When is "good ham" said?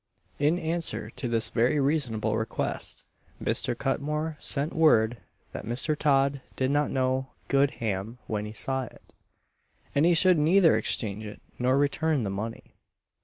7.49-8.17